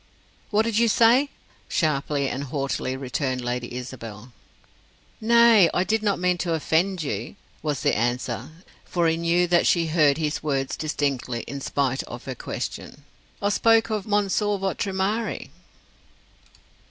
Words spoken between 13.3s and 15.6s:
"I spoke of Monsieur votre mari."